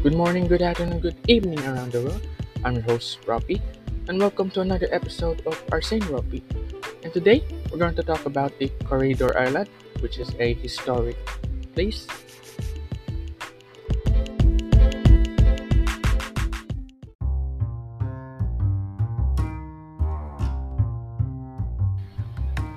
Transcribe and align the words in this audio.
Good 0.00 0.16
morning, 0.16 0.48
good 0.48 0.64
afternoon, 0.64 1.04
good 1.04 1.20
evening 1.28 1.60
around 1.60 1.92
the 1.92 2.00
world. 2.00 2.24
I'm 2.64 2.80
your 2.80 2.88
host, 2.88 3.20
Robbie, 3.28 3.60
and 4.08 4.16
welcome 4.16 4.48
to 4.56 4.64
another 4.64 4.88
episode 4.96 5.44
of 5.44 5.60
Saint 5.84 6.08
Robbie. 6.08 6.40
And 7.04 7.12
today, 7.12 7.44
we're 7.68 7.76
going 7.76 7.92
to 7.96 8.02
talk 8.02 8.24
about 8.24 8.56
the 8.56 8.72
Corregidor 8.88 9.36
Island, 9.36 9.68
which 10.00 10.16
is 10.16 10.32
a 10.40 10.56
historic 10.56 11.20
place. 11.76 12.08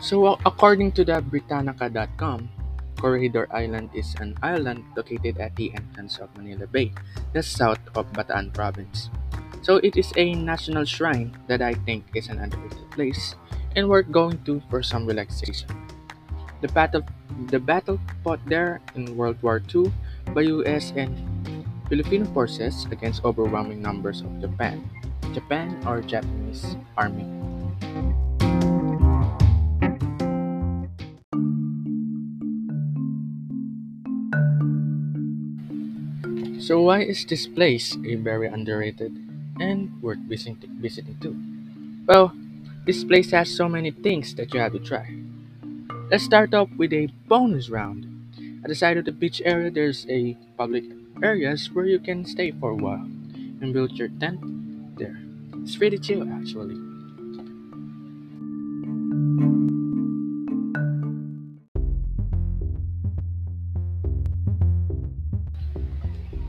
So, 0.03 0.35
according 0.43 0.91
to 0.99 1.07
the 1.07 1.23
Britannica.com, 1.23 2.51
Corregidor 3.03 3.51
Island 3.51 3.91
is 3.91 4.15
an 4.23 4.39
island 4.39 4.87
located 4.95 5.35
at 5.43 5.51
the 5.59 5.75
entrance 5.75 6.23
of 6.23 6.31
Manila 6.39 6.63
Bay, 6.71 6.95
just 7.35 7.51
south 7.59 7.83
of 7.99 8.07
Bataan 8.15 8.55
Province. 8.55 9.11
So 9.59 9.83
it 9.83 9.99
is 9.99 10.15
a 10.15 10.31
national 10.31 10.87
shrine 10.87 11.35
that 11.51 11.59
I 11.59 11.75
think 11.83 12.07
is 12.15 12.31
an 12.31 12.39
underrated 12.39 12.87
place 12.95 13.35
and 13.75 13.91
worth 13.91 14.07
going 14.07 14.39
to 14.47 14.63
for 14.71 14.79
some 14.79 15.03
relaxation. 15.03 15.67
The 16.63 16.71
battle 16.71 17.03
the 17.51 17.59
battle 17.59 17.99
fought 18.23 18.39
there 18.47 18.79
in 18.95 19.19
World 19.19 19.35
War 19.43 19.59
II 19.59 19.91
by 20.31 20.47
US 20.63 20.95
and 20.95 21.11
Filipino 21.91 22.23
forces 22.31 22.87
against 22.87 23.27
overwhelming 23.27 23.83
numbers 23.83 24.23
of 24.23 24.31
Japan. 24.39 24.79
Japan 25.35 25.75
or 25.83 25.99
Japanese 25.99 26.79
army. 26.95 27.42
So 36.63 36.79
why 36.79 37.03
is 37.03 37.25
this 37.25 37.45
place 37.45 37.91
a 38.07 38.15
very 38.15 38.47
underrated 38.47 39.11
and 39.59 40.01
worth 40.01 40.23
visiting, 40.31 40.71
visiting 40.79 41.19
too? 41.19 41.35
Well, 42.07 42.31
this 42.85 43.03
place 43.03 43.31
has 43.31 43.51
so 43.51 43.67
many 43.67 43.91
things 43.91 44.33
that 44.35 44.53
you 44.53 44.61
have 44.61 44.71
to 44.71 44.79
try. 44.79 45.13
Let's 46.09 46.23
start 46.23 46.53
off 46.53 46.69
with 46.77 46.93
a 46.93 47.07
bonus 47.27 47.69
round. 47.69 48.07
At 48.63 48.69
the 48.69 48.75
side 48.75 48.95
of 48.95 49.03
the 49.03 49.11
beach 49.11 49.41
area, 49.43 49.71
there's 49.71 50.07
a 50.07 50.37
public 50.55 50.85
areas 51.21 51.69
where 51.73 51.85
you 51.85 51.99
can 51.99 52.23
stay 52.23 52.51
for 52.51 52.71
a 52.71 52.79
while 52.79 53.11
and 53.59 53.73
build 53.73 53.99
your 53.99 54.07
tent 54.23 54.39
there. 54.97 55.19
It's 55.63 55.75
pretty 55.75 55.97
chill 55.97 56.23
actually. 56.31 56.92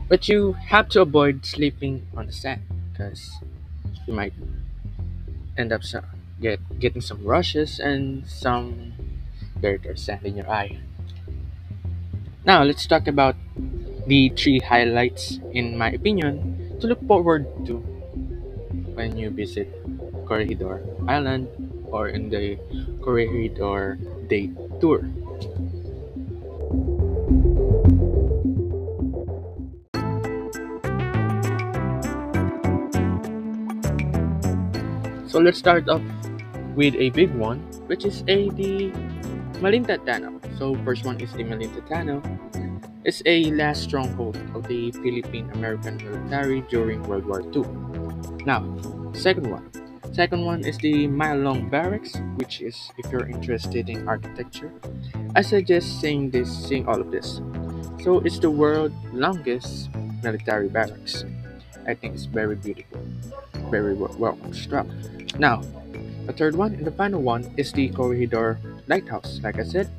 But 0.07 0.29
you 0.29 0.53
have 0.53 0.89
to 0.89 1.01
avoid 1.01 1.45
sleeping 1.45 2.07
on 2.15 2.27
the 2.27 2.31
sand 2.31 2.61
because 2.91 3.31
you 4.07 4.13
might 4.13 4.33
end 5.57 5.71
up 5.71 5.83
so- 5.83 6.03
get 6.41 6.59
getting 6.79 7.01
some 7.01 7.23
rushes 7.23 7.79
and 7.79 8.27
some 8.27 8.93
dirt 9.61 9.85
or 9.85 9.95
sand 9.95 10.25
in 10.25 10.35
your 10.37 10.49
eye. 10.49 10.79
Now 12.45 12.63
let's 12.63 12.85
talk 12.85 13.07
about 13.07 13.35
the 14.07 14.29
three 14.29 14.59
highlights, 14.59 15.39
in 15.51 15.77
my 15.77 15.89
opinion, 15.91 16.77
to 16.79 16.87
look 16.87 17.01
forward 17.07 17.47
to 17.65 17.81
when 18.93 19.17
you 19.17 19.29
visit 19.29 19.67
Corregidor 20.25 20.81
Island 21.07 21.47
or 21.91 22.07
in 22.09 22.29
the 22.29 22.57
Corregidor 23.01 23.97
Day 24.29 24.51
Tour. 24.79 25.03
So 35.35 35.41
let's 35.41 35.59
start 35.59 35.89
off 35.89 35.99
with 36.79 36.95
a 36.95 37.09
big 37.09 37.35
one, 37.35 37.59
which 37.91 38.05
is 38.05 38.23
a 38.31 38.47
the 38.55 38.87
Malinta 39.59 39.99
Tunnel. 40.07 40.39
So 40.55 40.79
first 40.87 41.03
one 41.03 41.19
is 41.19 41.27
the 41.33 41.43
Malinta 41.43 41.83
Tunnel. 41.91 42.23
It's 43.03 43.21
a 43.25 43.51
last 43.51 43.83
stronghold 43.83 44.39
of 44.55 44.63
the 44.71 44.95
Philippine 45.03 45.51
American 45.51 45.99
military 45.99 46.63
during 46.71 47.03
World 47.03 47.25
War 47.27 47.43
II. 47.51 47.67
Now, 48.47 48.63
second 49.11 49.51
one. 49.51 49.67
Second 50.15 50.45
one 50.45 50.63
is 50.63 50.77
the 50.77 51.05
Mile-Long 51.07 51.67
Barracks, 51.67 52.15
which 52.39 52.61
is 52.61 52.89
if 52.97 53.11
you're 53.11 53.27
interested 53.27 53.89
in 53.89 54.07
architecture. 54.07 54.71
I 55.35 55.41
suggest 55.41 55.99
seeing 55.99 56.31
this, 56.31 56.47
seeing 56.47 56.87
all 56.87 57.01
of 57.01 57.11
this. 57.11 57.43
So 58.07 58.23
it's 58.23 58.39
the 58.39 58.49
world's 58.49 58.95
longest 59.11 59.91
military 60.23 60.69
barracks. 60.69 61.25
I 61.85 61.93
think 61.93 62.15
it's 62.15 62.23
very 62.23 62.55
beautiful, 62.55 63.03
very 63.69 63.93
well 63.93 64.35
constructed. 64.41 65.39
Now, 65.39 65.61
the 66.25 66.33
third 66.33 66.55
one 66.55 66.73
and 66.73 66.85
the 66.85 66.91
final 66.91 67.21
one 67.21 67.53
is 67.57 67.71
the 67.71 67.89
Corregidor 67.89 68.59
Lighthouse. 68.87 69.39
Like 69.43 69.59
I 69.59 69.63
said, 69.63 69.89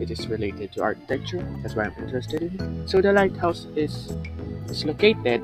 it 0.00 0.10
is 0.10 0.26
related 0.26 0.72
to 0.72 0.82
architecture. 0.82 1.46
That's 1.62 1.74
why 1.74 1.84
I'm 1.84 1.94
interested 2.02 2.42
in 2.42 2.50
it. 2.58 2.88
So 2.88 3.00
the 3.00 3.12
lighthouse 3.12 3.66
is 3.76 4.12
is 4.68 4.84
located 4.84 5.42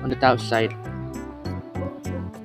on 0.00 0.10
the 0.10 0.18
south 0.20 0.40
side 0.40 0.72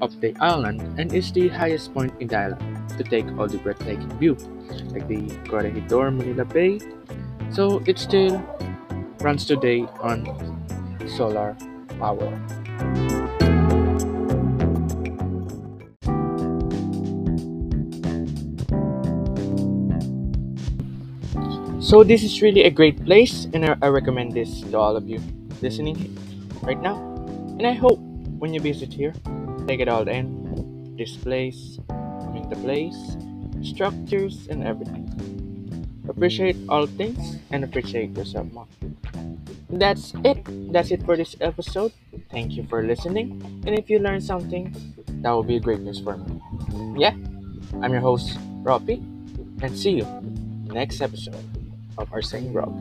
of 0.01 0.19
the 0.19 0.35
island 0.41 0.81
and 0.99 1.13
is 1.13 1.31
the 1.31 1.47
highest 1.49 1.93
point 1.93 2.13
in 2.19 2.27
the 2.27 2.37
island 2.37 2.89
to 2.97 3.03
take 3.03 3.25
all 3.37 3.47
the 3.47 3.57
breathtaking 3.59 4.09
view, 4.17 4.35
like 4.91 5.07
the 5.07 5.29
Corregidor 5.47 6.11
Manila 6.11 6.45
Bay. 6.45 6.79
So 7.51 7.83
it 7.85 7.99
still 7.99 8.41
runs 9.19 9.45
today 9.45 9.85
on 10.01 10.25
solar 11.15 11.55
power. 11.99 12.31
So 21.81 22.03
this 22.03 22.21
is 22.21 22.43
really 22.43 22.63
a 22.63 22.69
great 22.69 23.03
place, 23.03 23.49
and 23.57 23.65
I, 23.65 23.75
I 23.81 23.87
recommend 23.87 24.33
this 24.33 24.61
to 24.61 24.77
all 24.77 24.95
of 24.95 25.09
you 25.09 25.19
listening 25.63 26.15
right 26.61 26.79
now. 26.79 26.95
And 27.57 27.65
I 27.65 27.73
hope 27.73 27.97
when 28.37 28.53
you 28.53 28.61
visit 28.61 28.93
here, 28.93 29.13
take 29.67 29.79
it 29.79 29.89
all 29.89 30.07
in. 30.07 30.93
This 30.95 31.17
place, 31.17 31.79
I 31.89 32.29
mean 32.29 32.47
the 32.49 32.55
place, 32.61 33.17
structures, 33.65 34.45
and 34.47 34.63
everything. 34.63 35.09
Appreciate 36.07 36.55
all 36.69 36.85
things 36.85 37.41
and 37.49 37.63
appreciate 37.63 38.15
yourself 38.15 38.45
more. 38.53 38.67
That's 39.67 40.13
it. 40.23 40.45
That's 40.71 40.91
it 40.91 41.01
for 41.01 41.17
this 41.17 41.35
episode. 41.41 41.93
Thank 42.29 42.53
you 42.53 42.63
for 42.69 42.83
listening. 42.85 43.41
And 43.65 43.73
if 43.73 43.89
you 43.89 43.97
learned 43.97 44.23
something, 44.23 44.69
that 45.25 45.31
will 45.31 45.43
be 45.43 45.55
a 45.55 45.59
great 45.59 45.79
news 45.79 45.99
for 45.99 46.15
me. 46.15 46.39
Yeah, 46.95 47.17
I'm 47.81 47.91
your 47.91 48.05
host, 48.05 48.37
Robbie, 48.61 49.01
and 49.65 49.73
see 49.73 49.97
you 49.97 50.05
next 50.69 51.01
episode 51.01 51.50
of 51.97 52.11
our 52.13 52.21
Saying 52.21 52.53
Rob. 52.53 52.71